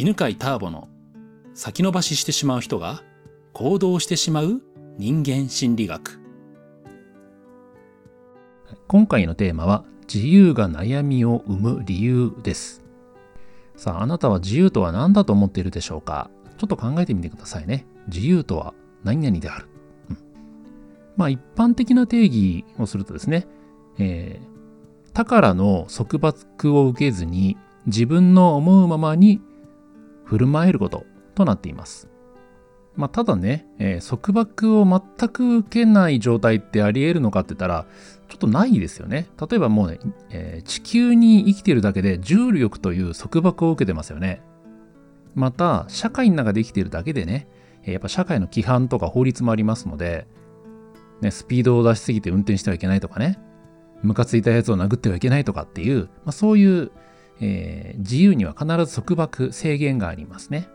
[0.00, 0.88] 犬飼ターボの
[1.52, 3.02] 先延ばししてしまう人が
[3.52, 4.62] 行動してしまう
[4.96, 6.18] 人間心理学。
[8.88, 12.82] 今回のテーマは自由が悩みを生む理由です。
[13.76, 16.30] さああなたは自由とは何だと思っているでしょうか？
[16.56, 17.84] ちょっと考えてみてくださいね。
[18.06, 18.72] 自由とは
[19.04, 19.68] 何々である、
[20.08, 20.18] うん、
[21.18, 23.46] まあ一般的な定義をするとですね、
[23.98, 29.42] えー、他からの束縛を受けずに自分の思うままに
[30.30, 32.08] 振る舞えることとなっています。
[32.94, 37.86] まあ、ただね、えー、束縛を全く受けない状態ってあり得るのかって言ったら、
[38.28, 39.26] ちょっとないですよね。
[39.50, 39.98] 例えばもうね、
[40.30, 44.40] えー、地球に生きてるだけで重力という束縛を受けてますよね。
[45.34, 47.48] また、社会の中で生きてるだけでね、
[47.82, 50.28] やっぱ社会の規範とか法律もありますので、
[51.22, 53.40] ね、スピードを出しすぎて運転してはいけないとかね、
[54.02, 56.92] ムカついたやつを殴ってはいけないとかっていう、まあ、そういう
[57.40, 60.68] えー、自由には必ず束縛、制限がありますね。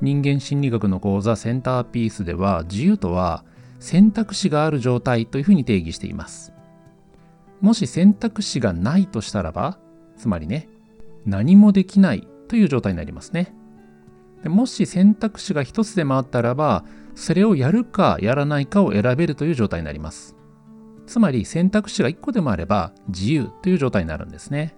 [0.00, 3.44] 人間心理学の講座センターピースでは自由とは
[3.78, 6.52] 選択肢がある状態というふうに定義しています。
[7.60, 9.78] もし選択肢がないとしたらば、
[10.16, 10.68] つまりね、
[11.24, 13.54] 何もできないという状態になりますね。
[14.42, 20.36] でもし選択肢が一つでもあったらば、それをやるかやらないかを選べるという状態になります。
[21.06, 24.76] つまり選択肢が一個でもあれば自由という状態になるんですね。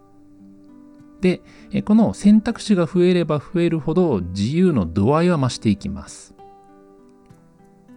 [1.25, 1.41] で、
[1.87, 6.35] この選択肢が増えれば増えるほど自由の度合いは増していきます。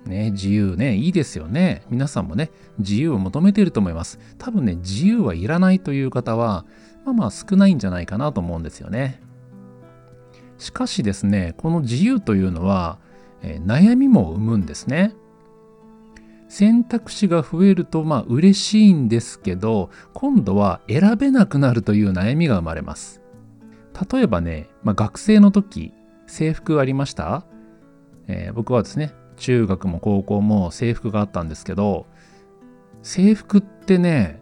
[0.05, 1.83] ね、自由ね、いいですよね。
[1.89, 4.17] 皆さんもね、自由を求めていると思います。
[4.37, 6.65] 多分ね、自由はいらないという方は、
[7.03, 9.21] まあまあ少ないんじゃないかなと思うんですよね。
[10.57, 12.97] しかしですね、この自由というのは、
[13.41, 15.13] えー、悩みも生むんですね。
[16.47, 23.21] 選択肢が増えるとまあ嬉しいんですけど今度は選べなくなるという悩みが生まれます。
[24.11, 25.93] 例えばね、まあ、学生の時
[26.27, 27.45] 制服ありました、
[28.27, 32.05] えー、僕はですね中学も高校も制服があったんですけど
[33.01, 34.41] 制服ってね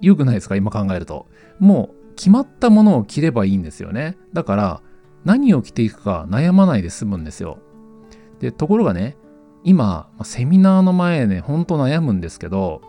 [0.00, 0.56] 良くないですか？
[0.56, 1.26] 今考えると。
[1.58, 4.16] もう決まったものを着ればいいんですよね。
[4.32, 4.82] だから
[5.24, 7.58] 何を着ていくか悩まないで済むんですよ。
[8.38, 9.16] でところがね
[9.68, 12.80] 今、セミナーの前ね、ほんと悩むんですけど、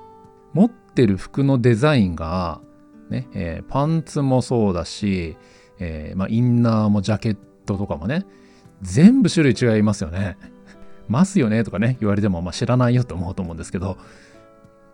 [0.54, 2.62] 持ってる服のデザインが、
[3.10, 5.36] ね、えー、パンツもそうだし、
[5.80, 8.26] えー、まあ、インナーもジャケットとかもね、
[8.82, 10.38] 全部種類違いますよね。
[11.10, 13.98] ますよねとかね、言われても、まあ、知らないよと思うと思うんですけど、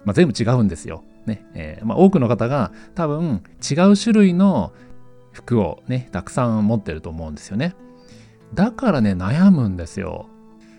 [0.05, 1.03] まあ、全部違うんですよ。
[1.27, 1.45] ね。
[1.53, 4.73] えー、まあ、多くの方が多分違う種類の
[5.33, 7.75] 服をね、たくさん持ってると思うんですよね。
[8.55, 10.29] だからね、悩むんですよ。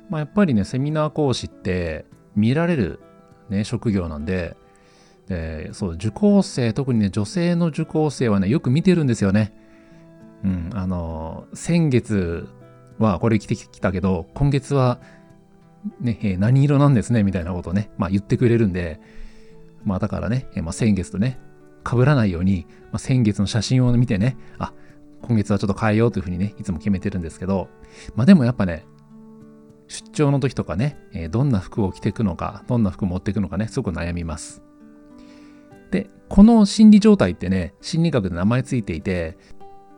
[0.09, 3.01] まあ、やっぱりね、セミナー講師って見られる、
[3.49, 4.57] ね、職業なんで、
[5.29, 9.53] でそう、受講生、特にね、女性の受講生はね、よく見てるんですよね。
[10.45, 12.49] うん、あの、先月
[12.99, 15.01] はこれ着てきたけど、今月は、
[16.01, 19.01] ね、えー、何色なんですね、みたいなことをね、まあ言ってくれるんで、
[19.85, 21.39] まあだからね、えー、まあ、先月とね、
[21.89, 24.73] 被らないように、まあ、先月の写真を見てね、あ、
[25.23, 27.69] 今月はちょっと変えようというふうにね、いつも決めてるんですけど、
[28.17, 28.85] まあでもやっぱね、
[29.89, 34.63] 出張の時とかね、えどんな服を着ていくのか、どんな服持っていくのかね、すごく悩みます。
[35.91, 39.39] で、この心理状態ってね、心理学で名前ついていて、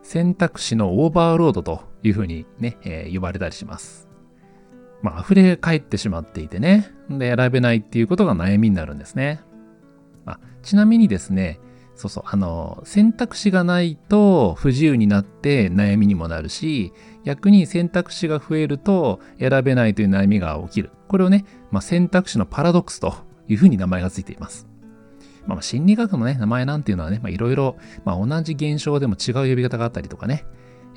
[0.03, 4.09] 選択肢のオーバーロードというふうにね、えー、呼ばれたりします。
[5.03, 9.41] まあ、溢れ返ってしまっていてね、で、選べないっていうことが悩みになるんですね。
[10.27, 11.61] あ、ちなみにですね、
[11.99, 16.93] そうそう、あの、選択肢がないと不自由になって悩みにもなるし、
[17.25, 20.93] 逆に選択肢が増えると選べないという悩みが起きる。
[21.09, 23.15] これをね、まあ、選択肢のパラドックスと
[23.49, 24.69] いうふうに名前がついています。
[25.49, 30.45] まあ、心理学のね、名前なんていうのはね、いろいろ、まあ、同じ現象でも違う呼び方があったりとかね、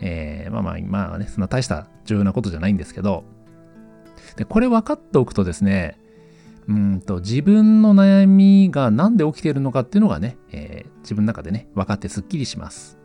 [0.01, 3.23] えー、まあまあ、まあね、そんな大した重要なことじゃないんですけど、
[4.35, 5.97] で、これ分かっておくとですね、
[6.71, 12.97] うんと自分の悩みが何で起きているのかっていうのがね、えー、自分の中でね、分かってすっきりします。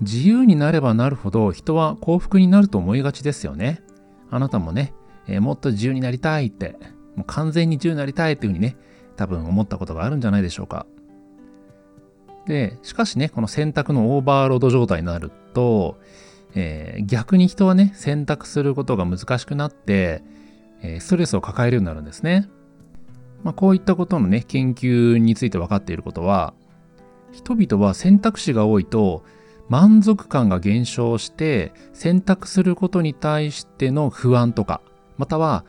[0.00, 3.82] 自由になればなるほど人は幸福になると思いがちですよね。
[4.28, 4.92] あなたもね、
[5.28, 6.76] えー、もっと自由になりたいって、
[7.14, 8.76] もう完全に自由になりたいっていうふうにね、
[9.14, 10.86] 多分思ったことがあるんじゃないでしょうか。
[12.46, 16.00] で、しかしね、この選択のオーバーロード状態になると、
[16.56, 20.22] えー、逆に人はね、選択することが難しくなって、
[20.82, 22.48] えー、ストレスを抱えるようになるんですね。
[23.44, 26.54] まあ、こういったことのね、研究について分かっていることは、
[27.30, 29.22] 人々は選択肢が多いと
[29.68, 34.80] 満足感が減少して選択することに対しての不安とか、
[35.18, 35.64] または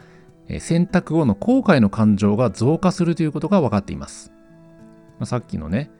[0.59, 4.31] 選択後の後悔の感情が増加するということが分かっています。
[5.19, 5.91] まあ、さっきのね、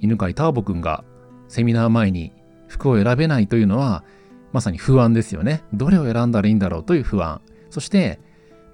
[0.00, 1.02] 犬飼ターボくんが
[1.48, 2.32] セミナー前に
[2.68, 4.04] 服を選べないというのは、
[4.52, 5.64] まさに不安ですよね。
[5.72, 7.40] どれを選んだらいいんだろうという不安。
[7.70, 8.20] そして、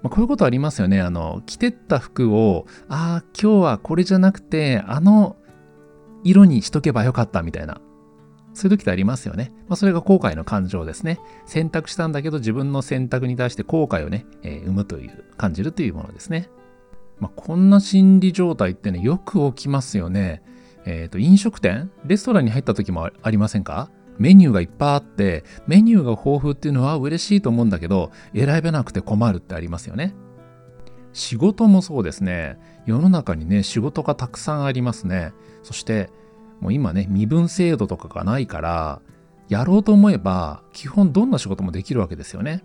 [0.03, 1.01] まあ、こういうことありますよね。
[1.01, 5.37] あの、着てった服を、ああ、今日はこれじゃなくて、あの
[6.23, 7.81] 色にしとけばよかったみたいな。
[8.53, 9.51] そういう時ってありますよね。
[9.67, 11.19] まあ、それが後悔の感情ですね。
[11.45, 16.49] 選択したんだけど自分の選択に対して後悔をね、えー、生むという、感じるというものですね。
[17.19, 20.43] まあ、こんな心理状態ってね、よく起きますよね。
[20.85, 21.89] えっ、ー、と、飲食店？
[22.05, 23.89] レストランに入った時もありませんか？
[24.17, 30.15] メニューがいっぱいあって、メニューが豊富っていうのは嬉しいと思うんだけど、選べなくて困るってありますよね。
[31.13, 32.57] 仕事もそうですね。
[32.85, 35.33] 世の中にね、仕事がたくさんありますね。
[35.61, 36.09] そして、
[36.59, 39.01] もう今ね、身分制度とかがないから、
[39.49, 42.63] やろうと思えば、基本どんな仕事もできるわけですよね。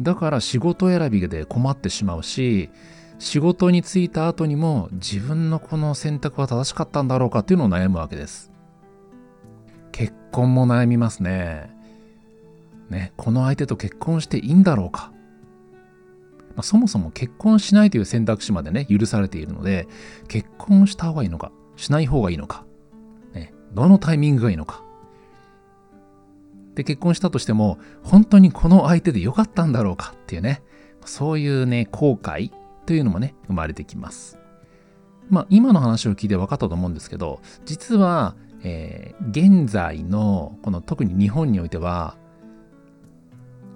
[0.00, 2.70] だから仕事選びで困ってしまうし、
[3.18, 8.52] 仕事に就いた後にも自分のこの選択は正しかったんだろうかっていうのを悩むわけです。
[9.98, 11.68] 結婚も悩みますね。
[12.88, 15.10] ね、この相手と結婚していいんだろうか。
[16.50, 19.88] まあ、そもそも結婚しないという選択肢までね、許されているので、
[20.28, 22.64] 結婚した方がいいのか、しない方がいいのか、
[23.34, 24.84] ね、どのタイミングがいいのか。
[26.76, 30.62] で、結婚したとしても、本当にこの相手で良かったんだろうかっていうね、
[31.06, 32.52] そういうね、後悔
[32.86, 34.38] というのもね、生まれてきます。
[35.28, 42.16] まあ、今の話を聞いて分かったと思うんですけど、実は、えー、現在の、この特に日本においては、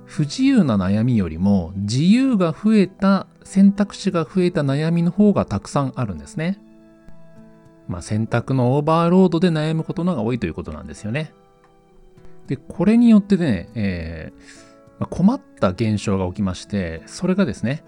[0.05, 6.58] 不自由な悩みよりも自由が増えた選択肢が増えた悩みの方がたくさんあるんですね。
[7.88, 11.32] まあ、選択のオーバーロードで悩むことの方が多いということなんですよね。
[12.46, 17.82] で、これによってね、えーまあ、困った現象が起きまして、それがですね、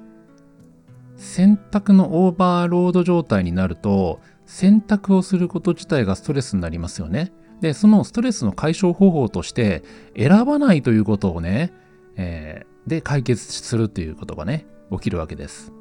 [1.16, 7.32] 選択のオーバーロード状態になると、選択をすること自体がストレスになりますよね。
[7.60, 9.82] で、そのストレスの解消方法として、
[10.16, 11.72] 選ばないということをね、
[12.16, 15.72] えー、で解決するということがね、起きるわけです。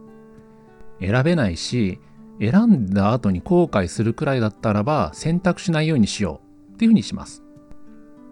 [1.00, 2.00] 選べないし、
[2.40, 7.44] 選んだ後に後悔するくらいだったらば選択しないようにしようっていうふうにします。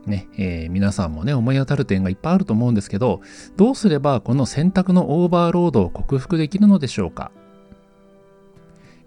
[0.05, 3.21] ね、えー、皆さんもね、思い当たる点がいっぱいあると思うんですけど、
[3.57, 7.31] どうすればこの選択のオーバーロードを克服できるのでしょうか？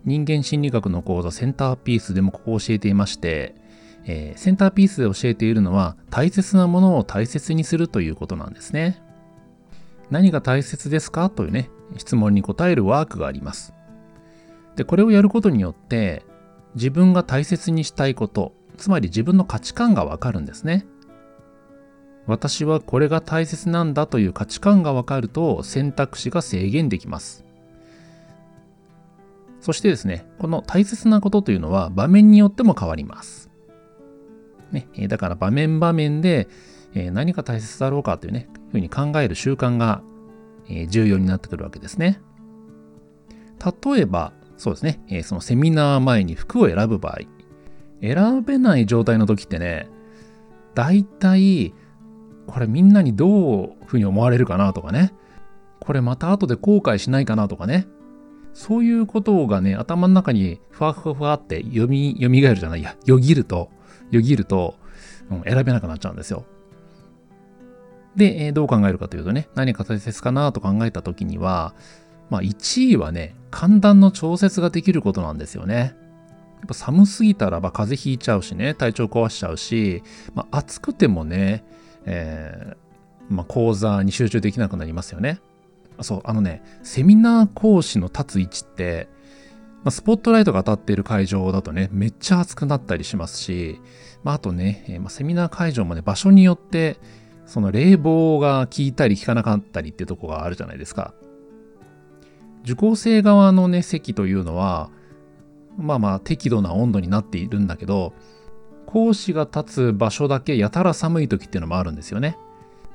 [0.05, 3.55] 人間心理学の講座センターピースでもここを教えていまして、
[4.05, 9.03] えー、センターピースで教えているのは大切なものを大切にするということなんですね。
[10.11, 11.31] 何が大切ですか？
[11.31, 13.73] というね、質問に答えるワークがあります。
[14.77, 16.23] で、これをやることによって、
[16.75, 20.87] 自分が大切にしたいこと、つまり自分の価値観がわかるんですね。
[22.27, 27.45] 私はこれが大切なんだという価値観がわかると選択肢が制限できます。
[29.65, 33.49] そしてですね、この大切なことというのは場面によっても変わります。
[34.73, 36.49] ね、だから場面場面で
[36.93, 40.03] 何が大切だろうかというね、ふうに考える習慣が
[40.91, 42.21] 重要になってくるわけですね。
[43.59, 47.21] 例えば、そうですね、そのセミナー前に服を選ぶ場合、
[48.03, 49.89] 選べない状態の時ってね、
[50.75, 51.73] 大体、
[52.47, 55.15] これみんなにどういうふうに思われるかなとかね、
[55.81, 57.87] これまた後で後悔しないかなとかね、
[58.55, 63.69] そういうことがね、頭の中にふわふわふわって読み、蘇るじゃないや、よぎると、
[64.11, 64.77] よぎると、
[65.31, 66.45] うん、選べなくなっちゃうんですよ。
[68.15, 71.75] で、えー、どう考えるかというとね、何が大切かなと考えた時には、
[72.31, 75.97] まあ1位はね、寒暖の調節ができることなんですよね。
[76.59, 80.03] やっぱ寒すぎたらば風邪ひいちゃうしね、体調壊しちゃうし、
[80.35, 81.65] まあ、暑くてもね、
[82.07, 85.41] えー、まあ、講座に集中できなくなりますよね。
[86.01, 89.09] そう、あのね、セミナー講師の立つ位置って、
[89.85, 93.81] まあ、スポットライトが当たっている会場だとね、めっちゃ暑くなったりしますし、
[94.23, 96.99] まあ、あとね、えー、まあ、セミナー会場もね、場所によって、
[97.47, 101.15] その冷房が効いたり効かなかったりってとこがあるじゃないですか。
[102.65, 104.91] 受講生側のね、席というのは、
[105.77, 108.15] まあまあ適度な温度になっているんだけど、
[108.87, 112.39] 講師が立つ場所だけやたら寒い時っていうのもあるんですよね。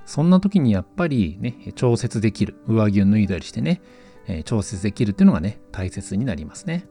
[0.10, 2.56] そんな時にやっぱりね、調節できる。
[2.66, 3.80] 上着を脱いだりしてね、
[4.28, 6.88] え調節できるっていうのがね、大切になりますね。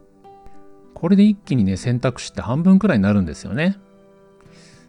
[0.94, 3.76] これで一気にね、選択肢って半分くらいになるんですよね。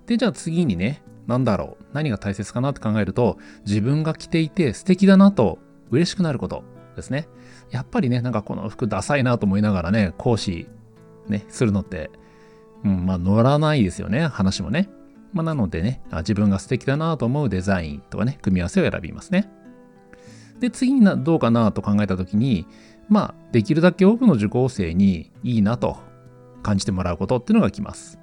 [0.06, 5.58] で、じゃあ次にね、何だろう何が大切かなって考えると、自分が着ていて素敵だなと
[5.90, 6.64] 嬉しくなること
[6.96, 7.28] ですね。
[7.72, 10.68] やっぱりね、なんかこの服ダサいなと思いながらね、講師
[11.30, 12.12] ね、するのって、
[12.86, 14.88] うん、まあ乗らないですよね、話もね。
[15.34, 19.50] まあなのでね、自分が素敵だなと思うデザインとかね、組み合わせを選びますね。
[20.60, 22.66] で、次にどうかなと考えたときに、
[23.08, 25.98] まあ、できるだけ多くの受講生にいいなと
[26.62, 28.20] 感じてもらうことっていうのが来ます。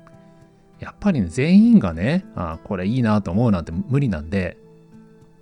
[0.78, 4.58] やっぱりね、全員がね、あこれいいなと思うなんて無理なんで、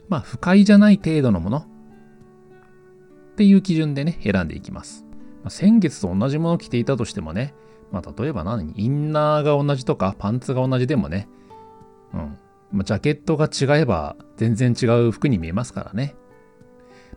[0.09, 1.65] まあ、不快じゃない程度のものっ
[3.37, 5.05] ていう基準でね、選んでいきます。
[5.43, 7.53] まあ、先月と同じものを着ていたとしてもね、
[7.91, 11.29] まあ、例えば何インナーが同じとか、パンツが同じでもね、
[12.15, 12.39] うん。
[12.73, 16.15] まあ、ジャケットが違えば全然違う服に見えますからね。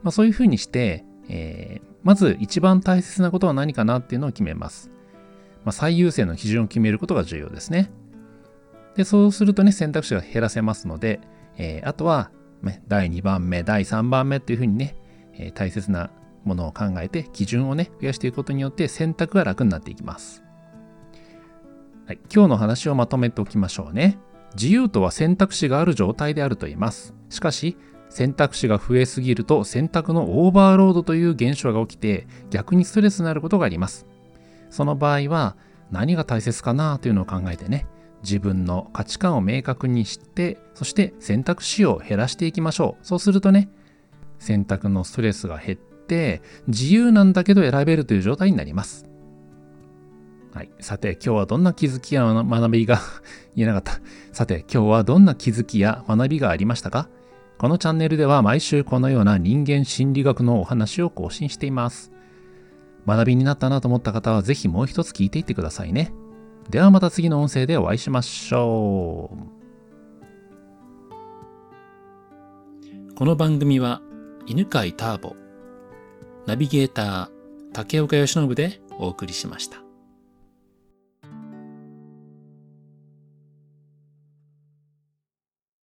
[0.04, 4.92] まあ、そういうふうにして、えー、まず一番大切なことは何かなっていうのを決めます。
[5.64, 7.92] まあ、最優先の基準を決めることが重要ですね。
[8.96, 11.20] で、そうするとね、選択肢が減らせますので、
[11.58, 14.96] えー、あとは、ね、第2番目、第3番目っていうふうにね、
[15.34, 16.10] えー、大切な
[16.46, 20.44] ものを考えて、基準をね、増やしていくことによって選択が楽になっていきます。
[22.06, 24.18] はい、今日の話をまとめておきましょうね。
[24.56, 27.14] 自由とは選択肢がある状態であると言います。
[27.30, 27.78] しかし、
[28.10, 34.06] 選択肢が増えすぎると選択のオーバーロードという現象が起きて逆にストレスになることがあります。
[34.70, 35.56] その場合は
[35.92, 37.86] 何が大切かなというのを考えてね、
[38.24, 43.06] 自分の価値観を明確にして、そして選択肢を減らしていきましょう。
[43.06, 43.70] そうするとね、
[44.40, 49.07] 選択のストレスが減って、自由なんだけど選べるという状態になります。
[50.58, 50.72] はい。
[50.80, 53.00] さて、今日はどんな気づきや学びが
[53.56, 54.02] 言えなかった。
[54.34, 57.10] さて、今日はどんな気づきや学びがありましたか？
[57.60, 62.12] このチャンネルでは毎週このような人間心理学のお話を更新しています。
[63.06, 66.12] 学びになったなと思った方はぜひもう一つ聞いていってくださいね。
[66.72, 69.30] ではまた次の音声でお会いしましょ
[73.12, 73.14] う。
[73.14, 74.02] この番組は
[74.48, 75.36] 犬飼ターボ、
[76.48, 77.30] ナビゲーター
[77.74, 79.87] 竹岡由伸でお送りしました。